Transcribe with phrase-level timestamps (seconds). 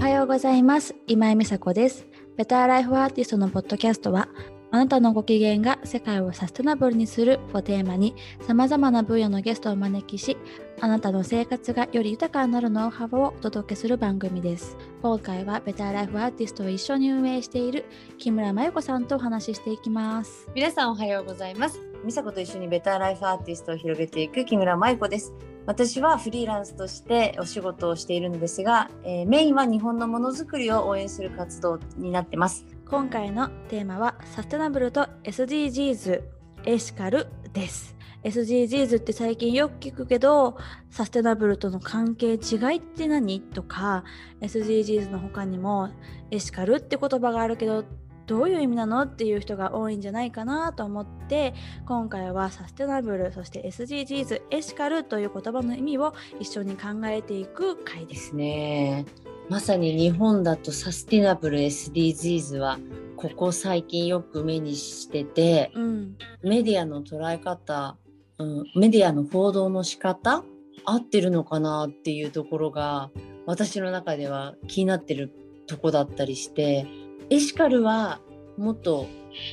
[0.00, 0.94] おはようございます。
[1.06, 2.06] 今井美佐子です。
[2.38, 4.30] ベターライフアーティストのポッドキャストは
[4.70, 10.38] あなたのご機嫌が世界をサステナブルにするをテーマに様々な分野のゲストをお招きし
[10.80, 14.78] あなたの生活がより豊かになるノウハウをお届けする番組です。
[15.02, 17.84] 今回はベターライフアーティストを一緒に運営している
[18.16, 20.48] 木村真由子さんとお話ししていきます。
[20.54, 21.78] 皆さんおはようございます。
[22.06, 25.34] 美佐子と一緒にベターライフアーティストを広げていく木村真由子です。
[25.70, 32.66] 私はフリーランスとしてお仕事をしているんですが、えー、メインは日本のものづくりを応援する活動になってます。
[32.88, 36.22] 今回のテーマはサステナブルと SDGs
[36.64, 37.94] エシカルです。
[38.24, 40.58] SDGs って最近よく聞くけど
[40.90, 43.40] サステナブルとの関係違いって何？
[43.40, 44.02] とか
[44.40, 45.90] SDGs の他にも
[46.32, 47.84] エシカルって言葉があるけど
[48.30, 51.52] どういう意味なのっていう人が多いんじゃないかなと思って
[51.84, 58.36] 今回はサステナブルそして SDGs エシカルという言葉の意味を一緒に考えていく回です。
[58.36, 59.04] ね。
[59.48, 62.78] まさに日本だとサステナブル SDGs は
[63.16, 67.96] ここ最近よく目にしてて、うん、メディアの捉え方、
[68.38, 70.44] うん、メディアの報道の仕方
[70.84, 73.10] 合ってるのかなっていうところが
[73.44, 75.32] 私の中では気になってる
[75.66, 76.86] とこだったりして
[77.30, 78.20] エシカルは
[78.58, 79.06] もっと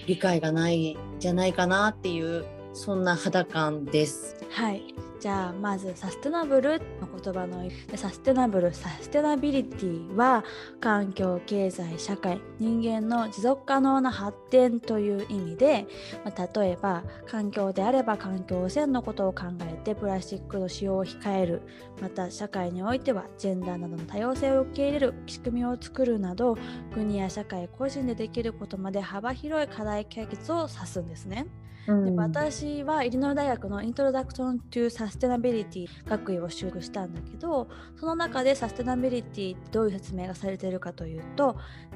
[0.08, 2.45] 理解がないじゃないかなっていう
[2.78, 4.36] そんな肌感です。
[4.52, 10.44] はいじゃあまずサステナブルの言葉のサステナブルサステナビリティは
[10.80, 15.88] 環境経済社会人間の持続可能な発展という意味で、
[16.23, 21.64] まあ、例えば環境であれば環境汚染のことを考えてプラスチックの使用を控える
[22.00, 26.56] また社会においてはジェンダーなどの多様性を受け入れる仕組みを作るなど
[26.94, 31.47] 国や社会個人でできることまで幅広い課題解決を指すんですね。
[31.88, 41.55] で私はイリノイ大学のイントロダクション・トゥ・サステナビリティ学位を修学したんだけどその中でサステナビリティってどういう説明がされているかというと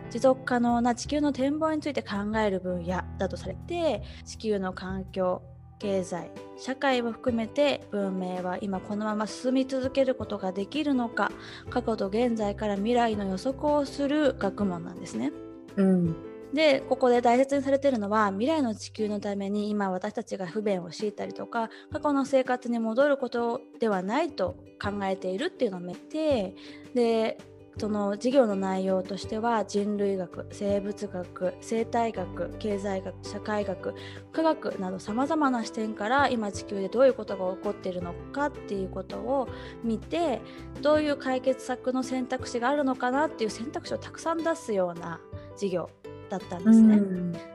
[0.10, 5.42] 持続可能な地球の展望について考える分野だとされて地球の環境
[5.78, 11.32] 経済社会を含めて文明は今このまま進み続けることができるのか
[11.70, 15.32] 過去と現在から未来の予測をする学問なんですね。
[15.76, 26.56] うんでここで大切にされているのは未来の地球のために今私たちが不便を強いたりとか過去の生活に戻ることではないと考えているっていうのを見て
[26.94, 27.38] で
[27.78, 33.96] その授業の内容としては人類学生物学生態学経済学社会学
[34.34, 39.48] 科学などさまざまな視点から今地球でどういうことが起こっているのかっていうことを
[39.84, 40.42] 見て
[40.82, 45.22] どういう解決策の選択肢があるのかなっていう選択肢をたくさん出すような
[45.56, 46.01] 授業。
[46.32, 47.00] だったんですね。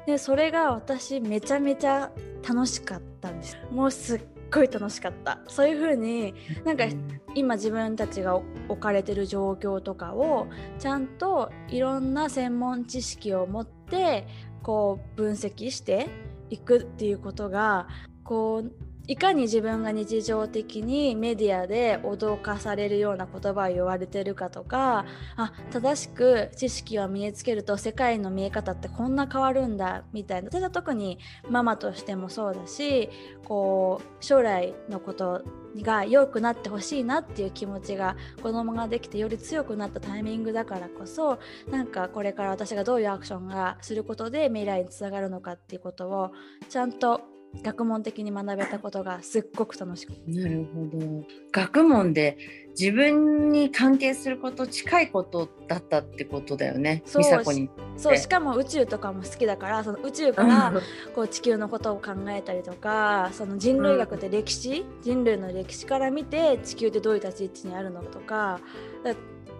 [0.06, 2.12] でそれが私めちゃめちゃ
[2.46, 3.56] 楽しかったんです。
[3.70, 4.20] もうすっ
[4.52, 6.84] ごい楽しかったそういう風になんか
[7.34, 8.36] 今自分たちが
[8.68, 10.46] 置かれてる状況とかを
[10.78, 14.26] ちゃんといろんな専門知識を持って
[14.62, 16.08] こう分析して
[16.50, 17.88] いくっていうことが
[18.22, 18.72] こう
[19.08, 25.06] いかに自分が日常的にメディアで脅かされるような言葉を言われてるかとか
[25.36, 30.48] あ正しく知識を身につけると世界の見え方ってこんな変わるんだみたいな。
[30.48, 31.18] 私は特に
[31.48, 33.10] ママとしてもそうだし
[33.44, 35.42] こう将来のこと
[35.82, 41.38] が良くなってほしいなっていう気持ちが子供ができてより強くなったタイミングだからこそ
[41.70, 46.32] なんかこれから私がどういうアクションがすることで未来につながるのかっていうことを
[46.68, 51.24] ちゃんと学問的に学べたことがすっごく楽しくなるほど。
[51.52, 52.38] 学問で
[52.78, 57.02] 自分に関係すること近いことだったってことだよね。
[57.06, 57.22] そう
[57.96, 60.72] そうしかも宇宙とかも好きだからその宇宙から
[61.14, 68.60] こう地球のことを考えたりとかその人類学って歴史、うん、人類の歴史から見て地球ってどういう立ち位置にあるのとか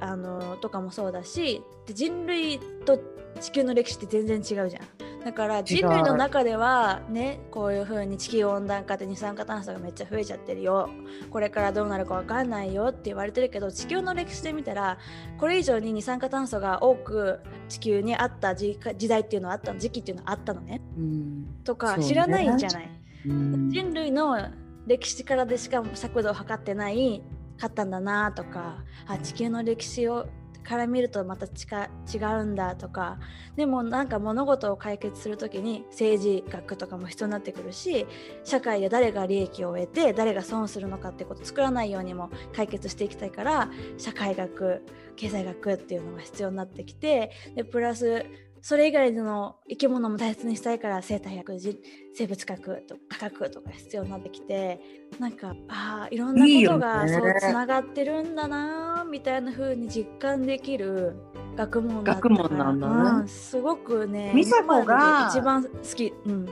[0.01, 2.99] あのとかもそうだしで人類と
[3.41, 4.83] 地球の歴史って全然違うじゃん。
[5.25, 10.89] だから人類の中ではねこういう風に地球温暖化で二酸化炭素がめっちゃ増えちゃってるよ。
[11.31, 14.99] これからどうなるか分かんないよって言われてるけど地球の歴史で見たら
[15.39, 18.79] これ以上に二酸化炭素が多く地球にあった時
[19.09, 20.81] 代っていうのはあった時期っていうのはあったのね。
[20.97, 22.91] うん、とか知らないんじゃない、
[23.27, 24.39] うん、人類の
[24.87, 27.21] 歴史からでしかも尺度を測ってない
[27.57, 30.27] かったんだなとかあ地球の歴史を
[30.67, 33.19] から見るとまた違うんだとか
[33.55, 38.07] でもなんか物事を解決する時に政治学とかも必要になってくるし
[38.43, 44.83] 社会で誰が利益を得て誰が損するのかってことを作らないようにも解決していきたいから社会学
[45.15, 48.27] 経済学っていうのが必要になってきてでプラス
[48.63, 51.59] それ以外の生き物も大切にしたいから生態学
[52.15, 54.81] 生物学と科学とか必要になってきて
[55.19, 61.17] なんかあいろんなことがそうつながってるんだなみたいな風に実感できる
[61.57, 66.47] 学問だ学問なんだね、うん、すごくね美佐子が一番好き、うん、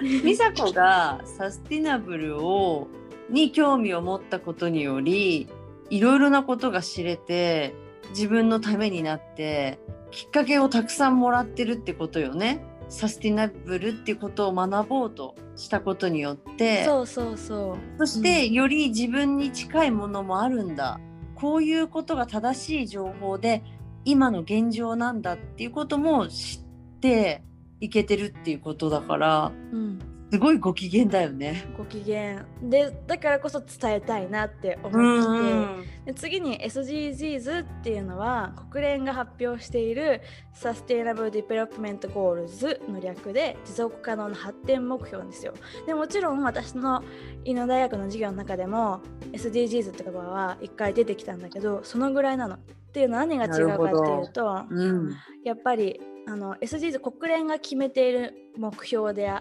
[0.24, 2.88] 美佐子がサスティナブルを
[3.28, 5.48] に興味を持ったことにより
[5.90, 7.74] いろいろなことが知れて
[8.10, 9.78] 自分のためになって
[10.10, 12.64] きっかけをたくさんもらってるってことよね。
[12.88, 16.84] サスティナブルってことを学ぼうとしたことによって。
[16.84, 17.76] そうそうそう。
[17.98, 20.98] そして、より自分に近いものもあるんだ。
[21.36, 23.62] こういうことが正しい情報で
[24.04, 26.60] 今の現状なんだっていうことも知
[26.96, 27.42] って
[27.80, 29.98] いけてるっていうことだから、うん、
[30.30, 31.64] すごいご機嫌だよね。
[31.76, 40.22] ご機嫌でだからこそ伝えたいなって思って、うんで次に SDGs っていうのは国連が発表している
[40.54, 45.52] Sustainable Development Goals の略で持続可能な発展目標ですよ。
[45.86, 47.02] でもちろん私の
[47.44, 49.00] 医の大学の授業の中でも
[49.32, 52.56] SDGs って言葉は一回出てきたんだけどそのぐらいなの。
[52.90, 59.32] っていうのは何が違うかっていうと、うん、やっぱりあの SDGs 国連が決めている目標で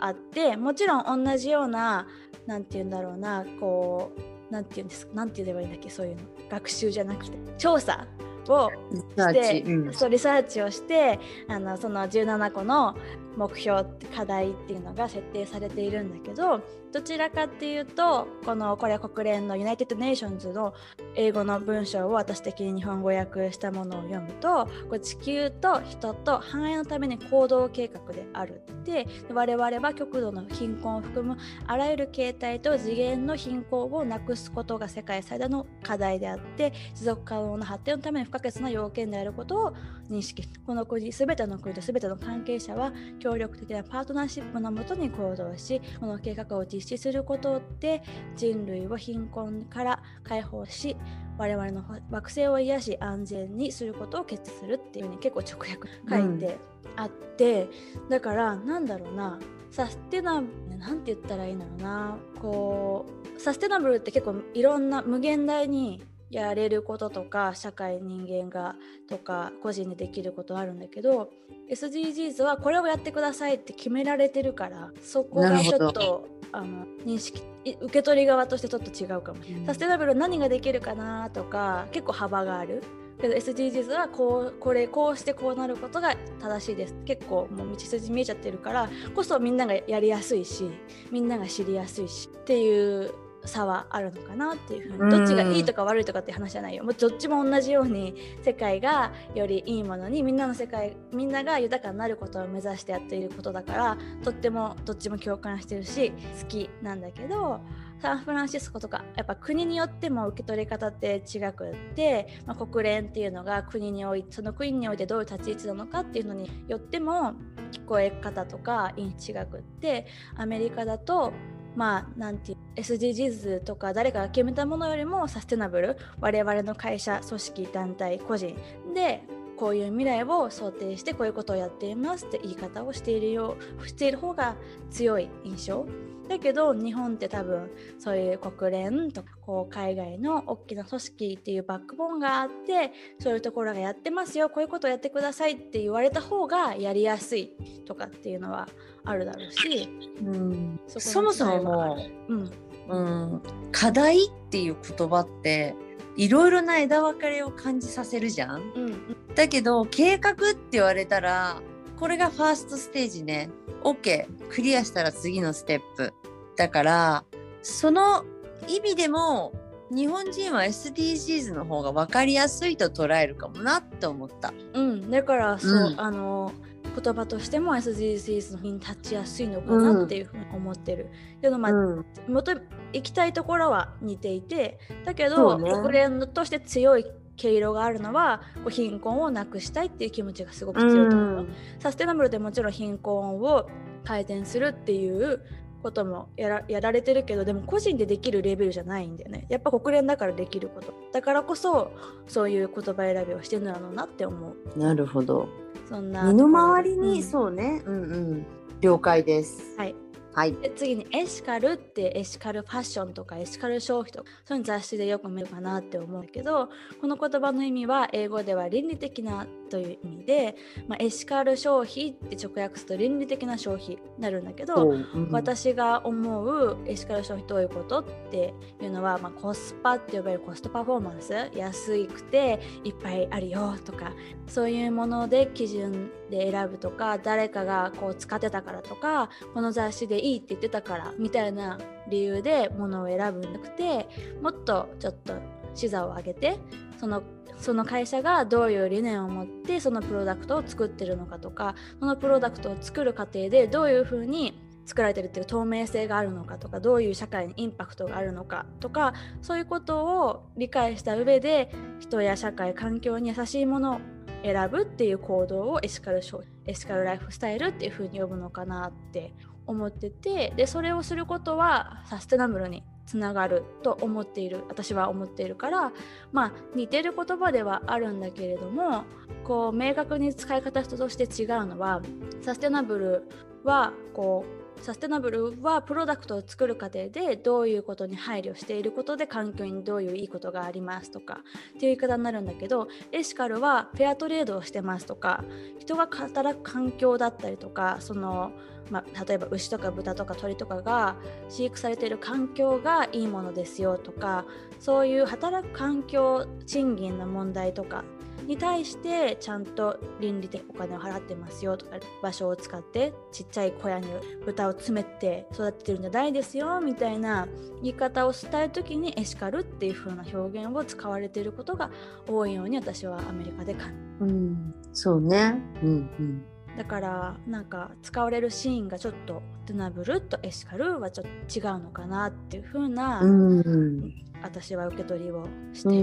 [0.00, 2.06] あってもちろん同じような
[2.46, 4.20] 何て言うんだろうなこう
[4.50, 6.22] 何て言うんですか何て言えばいいんだっけそういうの。
[6.50, 7.38] 学習じゃなくて。
[7.58, 8.06] 調査
[8.48, 8.70] を
[9.16, 11.18] して、うん、そうリサーチをして
[11.48, 12.96] あのその17個の
[13.36, 16.60] 目標って課題っていうのが設定されているんだけど
[16.92, 20.74] どちらかっていうとこのこれは国連の United Nations の
[21.16, 39.74] 英語の文章を私的に日本語訳したものを読むとこ地球と人と繁栄のために行動計画であるって我々は極度の貧困を含むあらゆる形態と次元の貧困をなくすことが世界最大の課題であって持続可能な発展のために不可欠な要件であることを
[40.10, 40.46] 認識。
[40.66, 42.92] この国全ての国と全ての関係者は
[43.24, 48.02] 協力的なパートナーシップのもとに行動しこの計画を実施することで
[48.36, 50.94] 人類を貧困から解放し
[51.38, 56.58] 我々の惑星を癒し安全にすることを決意するっていうふうに結構直訳書いて
[56.96, 57.68] あって、
[58.02, 66.04] うん、だからなんだろうなサステナブルなんて言ったらいいんだろうなこうサステナブルって結構いろんな無限大に
[66.38, 68.76] やれることとか社会人間が
[69.08, 71.30] とか個人でできることあるんだけど
[71.70, 82.82] SDGs はこれをやってくださいって決められてるからそこがちょっとあの認識受け取り側としてちょっと違うかも、うん、サステナブル何ができるかなとか結構幅がある。
[83.20, 86.94] けど SDGs はこうこれこうしてこうなることが正しいです。
[87.04, 90.68] 結構もう道筋見えちゃってるからこそみんながやりやすいし
[91.10, 93.12] みんなが知りやすいしっていう
[93.44, 96.84] 差はあるのかなっていうふうにどっちがいいとか悪いとかって話じゃないよ。
[96.84, 107.60] もうどっちも同じように世界がよりいいものにみんなの世界みんなが豊かになることを目指してやっていることだからとってもどっちも共感してるし好きなんだけど
[108.00, 117.34] サンフランシスコとかやっぱ国によっても受け取り方って違くって、まあ、国連っていうのが国においてその国においてどういう立ち位置なのかっていうのによっても
[117.72, 120.06] 聞こえ方とか違くって
[120.36, 121.32] アメリカだと
[121.76, 128.56] まあなんていう SDGs とか誰かが決めたものよりもサステナブル我々の会社組織団体個人
[128.94, 129.22] で
[129.56, 134.56] こういう未来を想定してこういうことをやっていますって言い方をしているようしている方が
[134.90, 135.86] 強い印象。
[136.28, 147.52] だけど日本って多分そういう国連とかこう海外の大きな組織っていうバックボーンがあってそういうところがやってますよこういうことをやってくださいって言われた方がやりやすい
[147.86, 148.68] とかっていうのは
[149.04, 149.88] あるだろうし、
[150.22, 151.96] うん、そもそもも
[152.28, 152.50] う、うん。
[152.86, 152.98] う
[153.36, 155.74] ん、課題っていう言葉って
[156.16, 158.60] いろいろな枝分かれを感じさせるじゃん。
[158.60, 161.62] うん、だけど計画って言われたら
[162.04, 163.48] これがファーストステージね。
[163.82, 166.12] OK クリアしたら次のステップ。
[166.54, 167.24] だから
[167.62, 168.26] その
[168.68, 169.54] 意味でも
[169.90, 174.52] 日本人は SDGs の方が分かりやすいと捉えるかもなって思った。
[174.74, 176.52] うん、だからそう、うん、あの
[176.94, 181.08] 言葉としても SDGs の日に立ちやすいのかなっていうふうに思ってる。
[181.40, 182.52] けどまあ、うん、元
[182.92, 193.68] 行きたいところは似ていてだけど、ね、国連として強い毛色があるのはこう貧困をなくしたいっていう気持ちがすごく強いと思う、うん、サステナブルでもちろん貧困を
[194.04, 195.40] 改善するっていう
[195.82, 199.46] こともやらやられてるけどでも個人でできるレベルじゃないんだよね。
[199.50, 200.94] やっぱ国連だからできること。
[201.12, 201.92] だからこそ
[202.26, 204.78] そういう言葉選びをしてるんだろうなって思う。
[204.78, 205.46] なるほど。
[205.86, 207.82] そんな身の回りに、うん、そうね。
[207.84, 208.46] うんうん。
[208.80, 209.76] 了解です。
[209.76, 209.94] はい
[210.34, 216.68] はい、で次にエシカルってエシカルファッションとかエシカル消費とかそういう雑誌でよく見るかなって思うけど
[217.00, 220.56] この言葉の意味は英語では倫理的なという意味で、
[220.88, 234.12] まあ、エシカル消費って直訳すると倫理的な消費になるんだけど、うん、私が思うエシカル消費どういうことっていうのは、まあ、コスパって呼ばれるコストパフォーマンス安くていっぱいあるよとか
[234.46, 244.08] そういうもので基準で選ぶとか誰かがこう使ってたからとかこの雑誌でいいって言ってたからみたいな理由で物を選ぶんじゃなくて
[244.42, 245.34] もっとちょっと
[245.74, 246.58] 視座を上げて
[246.98, 247.22] その
[247.56, 264.00] その会社がどういう理念を持ってそのプロダクトを作ってるのかとかそのプロダクトを作る過程でどういうふうに作られてるっていう透明性があるのかとかどういう社会にインパクトがあるのかとかそういうことを理解した上で人や社会環境に優しいもの
[264.44, 266.20] 選ぶっていう行動をエシカル
[266.66, 269.32] エシカルライフスタイルっていうふうに呼ぶのかなって
[269.66, 275.92] 思っててでそれをすることはサステナブルにつながると思っている私は思っているから
[276.32, 279.04] まあ似てる言葉ではあるんだけれども
[279.44, 282.02] こう明確に使い方として違うのは
[282.42, 283.28] サステナブル
[283.64, 291.40] はこうサステナブルはプロダクトを作る過程でどういうことに配慮していることで環境にどういういいことがありますとか
[291.70, 295.44] っていう言い方になるんだけどエシカルはフェアトレードをしてますとか
[295.78, 298.52] 人が働く環境だったりとかその
[298.90, 301.16] まあ、例えば牛とか豚とか鳥とかが
[301.48, 304.44] 飼育されている環境がいいものですよとか
[304.78, 308.04] そういう働く環境賃金の問題とか
[308.46, 314.06] に対してちゃんと倫理的お金を払ってますよとか場所を使ってちっちゃい小屋に
[314.44, 317.48] 豚を詰めて育ててるんじゃないですよみたいな
[317.82, 321.90] 言い方をしたい時にエシカルっていう風な表現を使われていることが
[322.28, 326.44] 多いように私はアメリカで感じ、うん、そうね、うんうん。
[326.76, 335.94] だからなんか使われるシーンがちょっとトゥナブルとエシカルはちょっと違うのかなっていう風な、うん、私は受け取りをして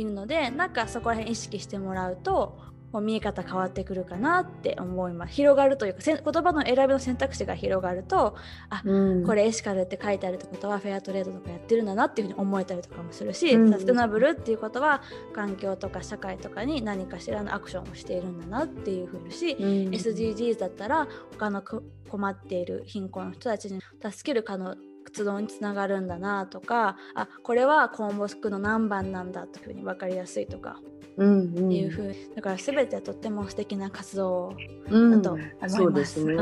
[0.00, 2.58] いるので、うん、なんかそこら辺意識してもらうと
[2.92, 5.32] こう見え方変わってくるかなって思います。
[5.32, 8.36] 広がるというか言葉の選びの選択肢が広がると
[8.68, 24.76] あ、うん、これエシカルって書いてあるってことはフェアトレードとかやってるんだなっていうふうに思えたりとかもするし、うん、サステナブルっていうことは環境とか社会とかに何かしらのアクションをしているんだなっていうふうにし、うん、SDGs だったら他の困っている貧困の人たちに助ける可能
[25.12, 30.80] 活動につながるんだなとかあこれはコンボスクの何番なんだというふうに分かりやすいとか。
[31.18, 34.54] うんうん、っていうふうだから全てとっても素敵な活動
[34.90, 35.78] だと思います。
[35.78, 36.34] うん、そうですね、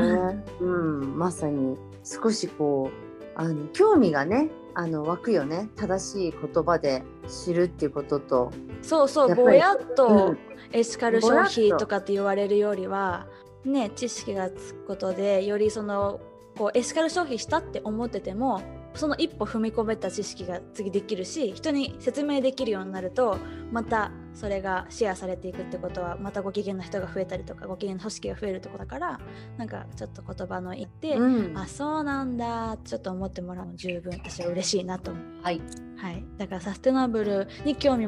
[0.61, 1.75] うん、まさに
[2.05, 5.69] 少しこうあの興味がねあの湧くよね。
[5.75, 8.51] 正しい言葉で知るっていうことと。
[8.81, 10.37] そうそうぼやっと
[10.71, 13.27] エシカル消費とかって言われるよりは
[13.65, 16.21] ね知識がつくことでよりその
[16.57, 18.61] こうエシカル消費したって思ってても
[18.93, 23.37] その一歩踏み込めた知識が次できるし人に説明できるようになると
[23.71, 29.19] またそれがシェアされていくってことはまたご機嫌な人が増えたりとかご機嫌な組織が増えるってことだから
[29.57, 35.23] なんかちょっと言葉の言って、うん、あそうなんだちょっと思ってもらうの十分私は嬉しいなと思う。
[35.43, 35.61] はい、
[35.97, 38.07] はい、だからサステナブルに興味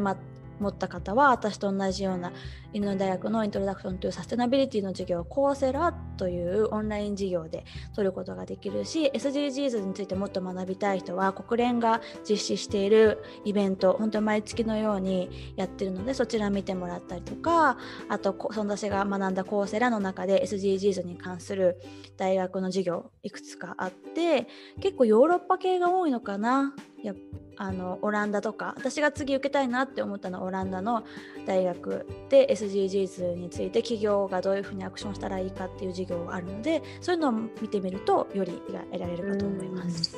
[0.59, 2.31] 持った方は私と同じような
[2.73, 17.77] 犬の大学のイントロダクションというサステナビリティの授業をコーセラというオンライン授業で取ることができるし SDGs についてもっと学びたい人は国連が実施しているイベント本当に毎月のようにやってるのでそちら見てもらったりとか
[18.09, 21.79] あとその私が学んだコーセラの中で SDGs に関する
[22.17, 24.47] 大学の授業いくつかあって
[24.81, 26.73] 結構ヨーロッパ系が多いのかな。
[27.03, 27.13] や
[27.57, 31.03] あのオランダとか私が次受けたいなって思ったのはオランダの
[31.45, 40.17] 大学で SDGs について企業がどういうふうにアクションしたらいいかっていう授業があるのでそういうのを見てみるとよりが得られるかと思います。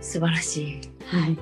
[0.00, 1.38] 素晴らしい、はい、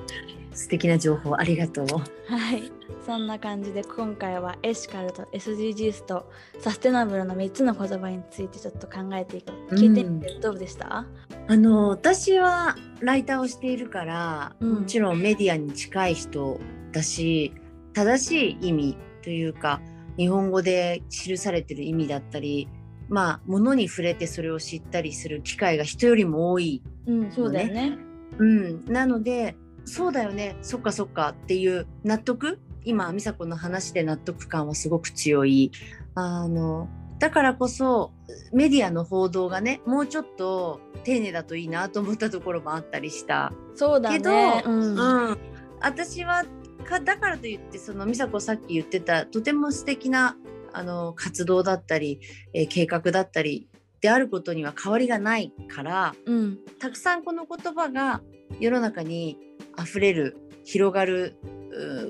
[0.57, 1.85] 素敵な情報ありがとう。
[1.85, 2.71] はい。
[3.05, 16.59] そんな感じで今回はエシカルと SDGs とサステナブルの3つの言葉についてちょっと考えていく聞いてみてどうでした、うん、あの私はライターをしているから、うん、もちろんメディアに近い人
[16.91, 17.53] だし
[17.93, 19.81] 正しい意味というか
[20.17, 22.67] 日本語で記されてる意味だったり
[23.07, 27.97] まあ物に触れてそれを知ったりする機会が人よりも多い、ね、うん、そうだよね。
[28.37, 29.55] うん、なので
[29.87, 30.57] そうだよね。
[30.61, 31.29] そっかそっか。
[31.29, 32.59] っていう納得？
[32.83, 35.71] 今美佐子の話で納得感はすごく強い。
[36.13, 36.89] あの
[37.19, 38.11] だからこそ
[38.51, 43.53] メディアの報道がねもうちょっと丁寧だといいなと思ったところもあったりした。
[43.75, 45.37] そうだ、ね、けど、うん、うん、
[45.79, 46.43] 私は
[46.83, 50.37] かだからといってその美佐子さっき言ってたとても素敵な
[50.73, 52.19] あの活動だったり、
[52.53, 53.67] えー、計画だったり
[54.01, 58.21] であることには変わりがないから、うん、たくさんこの言葉が
[58.59, 59.37] 世の中に
[59.81, 61.37] 溢れる広がる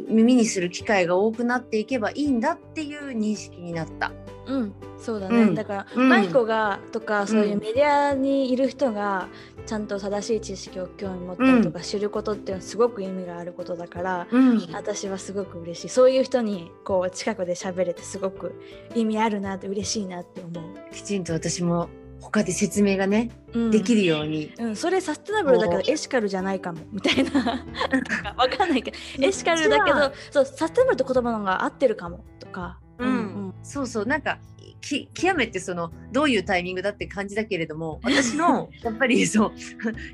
[0.08, 4.12] 耳にする機会が多くなっていけばいいんだっていう認識になった。
[4.48, 9.28] うん、そうだね、うん、だから、マイコがとかそういうメディアにいる人が
[9.66, 15.90] ちゃんと正しい知識を興味持ったりとか知ることっていうのはすごく意味があることだから、うん、私はすごく嬉しい。
[15.90, 18.56] そういう人にこう近くで喋れてすごく
[18.96, 20.94] 意味あるなって嬉しいなって思う。
[20.94, 26.80] きちんと私も他で説明がね、うん、できるように、うん、それサステナブルだけどエシカルじゃないかも。
[26.92, 27.66] みたいな。
[28.38, 32.24] わかんないけどエシカルだけどそうサステナブルって言葉の方が合ってるかも。
[32.40, 33.12] とか、うん、う
[33.50, 34.06] ん、そうそう。
[34.06, 34.40] なんか
[34.82, 39.52] き極めてそのどういうタイミングだって感じだけれども私の やっぱりそう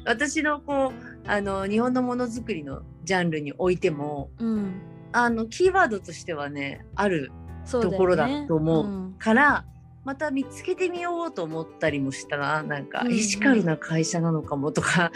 [0.05, 4.81] 私のこうあの日本のものづくりのジャンルにおいても、うん、
[5.11, 7.31] あのキーワードとしてはねある
[7.69, 9.65] ところだと思うから、
[10.03, 12.37] また見つけてみようと思ったりもした。
[12.37, 15.11] ななんか、エシカルな会社なのかもとか。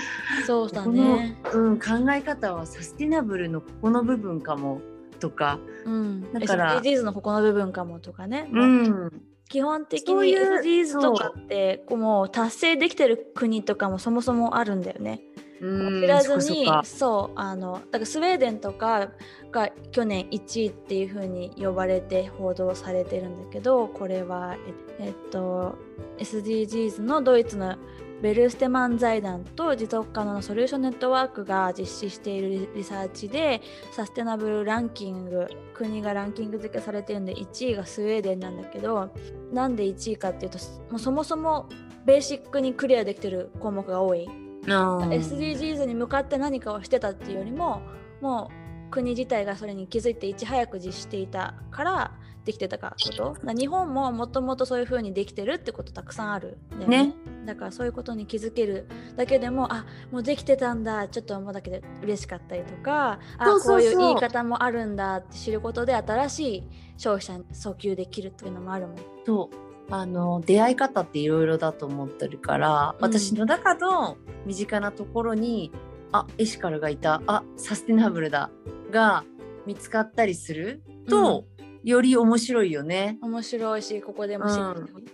[0.45, 4.81] そうだね、うん、考え方はサスティナブルのここの部分かも
[5.19, 15.21] とか、うん、だから SDGs のここの部分かもとかね、うん、基本的に SDGs とかってこうもう達成できてる国とかもそもそもあるんだよね。
[15.59, 19.11] 知らずにそうあのだからスウェーデンとか
[19.51, 24.57] が去年1位っていう風に呼ばれて報道されてるんだけどこれは
[24.99, 25.75] えっと
[26.19, 27.75] SDGs のドイツの
[28.21, 33.61] ベルステマン財団と持続可能なソリューションネットワークが実施しているリサーチで
[33.91, 39.11] サステナブルランキング国がランキング付けされてるんで1位がスウェーデンなんだけど
[39.51, 40.57] なんで1位かっていうと
[40.89, 41.69] もうそもそも
[42.05, 44.27] ベーシックにクリアできてる項目が多い
[44.67, 47.81] SDGs に向かって何かをしてたっていうよりも
[48.21, 52.11] もう国自体がそれに気づいていち早く実施していたから
[52.45, 53.35] できてたかこと。
[53.53, 57.13] 日本ももともとそういう風にできてるってことたくさんあるね、ね、
[57.45, 61.09] だからそういうことに気づけるだけでもあもうできてたんだ。
[61.09, 66.63] ちょっと思うだけで嬉しかったりとかあこういう言い方もあるんだって知ることで新しい
[66.97, 68.97] 消費者に訴求できるっていうのもあるもん。
[69.25, 75.71] そうあの出会い方っていろいろだと思ってるから、うん、私の中の身近なところに
[76.11, 78.49] あエシカルがいたあサステナブルだ
[78.91, 79.23] が
[79.65, 83.17] 見つかったりすると、うん、より面白いよね。
[83.21, 84.45] 面白いしここでも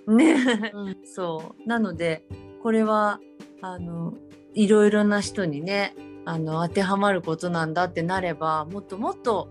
[0.07, 1.67] うん、ね、うん、そう。
[1.67, 2.23] なので
[2.61, 3.19] これは
[3.61, 4.13] あの
[4.53, 9.49] いろいろな人にねあの当てはまることなんだってなればもっともっと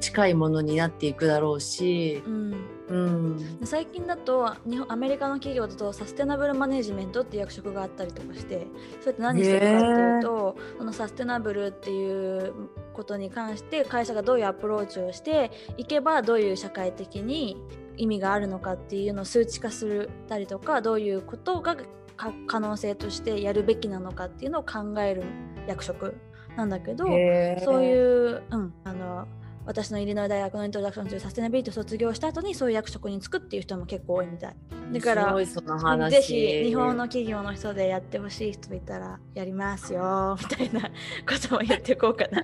[0.00, 2.54] 近いものになっていくだろうし、うん。
[2.90, 8.66] うん、最近だと日本アメリカの企業だとサステナブルマネジメントっていう役職があったりとかして
[8.98, 12.52] それって何してるかっていうとそのサステナブルっていう
[12.92, 17.56] ことに関して会社がどういうアプローチをしていけばどういう社会的に
[17.96, 21.76] 意味があるのかっていうのを数値化するたりとかどういうことが
[22.48, 25.22] 可能性としてやるべきなのかっていうのを考える
[25.66, 26.16] 役職
[26.56, 29.26] なんだけどそういう、うん、あの
[29.66, 34.56] 私のイリノイ大学のイントロダクションというサステナビリティを卒業した後にそういう役職に就くっていう人も結構多いみたい。
[34.92, 40.88] だからぜひ日本の企業の人でやってほしい人いたらやりますよ みたいなこ
[41.40, 42.42] とも言っていこうかな。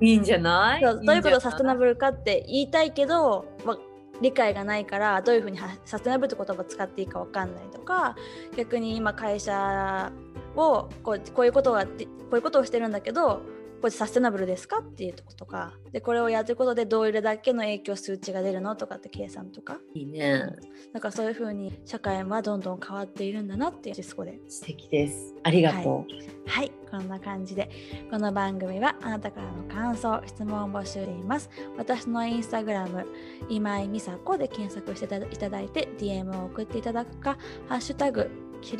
[0.00, 0.80] いいんじゃない？
[0.80, 3.76] どういうことサステナブルかって言いたいけど、ま
[4.22, 8.14] 理解がないからどういうふうにサステナブルって言葉を使っていいか分かんないとか
[8.56, 10.12] 逆に今会社
[10.56, 11.90] をこうこういうことがこ
[12.32, 13.42] ういうことをしてるんだけど
[13.82, 15.72] これサステナブルですかっていうとことか。
[15.90, 19.78] でこれをやってることでどれだけの影響数値が出るのとかって計算とか。
[19.92, 20.54] いいね。
[20.92, 25.34] だからそういうふうに社会はどんどん変わっているんだなっていうそこで素敵です。
[25.42, 26.06] ありがとう、はい、
[26.46, 27.70] はい、こんな感じで
[28.08, 31.50] この番組はあなたからの感想質問を募集しています。
[31.76, 33.04] 私のインスタグラム
[33.48, 37.36] 今井美佐子で検索していただいて DM を送っていただくか
[37.68, 38.30] ハッシュタグ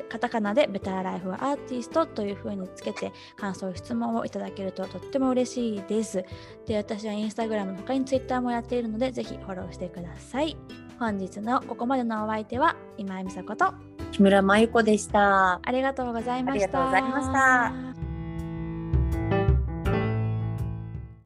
[0.09, 6.25] カタカナでベターライフアーティストという風につけて感想、質問をいただけるととっても嬉しいです。
[6.67, 10.57] で、私はインスタグラムの他にツイッターもやっているので、ぜひフォローしてください。
[10.99, 13.75] 本日のここまでのお相手は今井美佐子と
[14.13, 15.61] 木村真由子でした。
[15.63, 16.65] ありがとうございました。
[16.65, 17.92] ありがとうございました。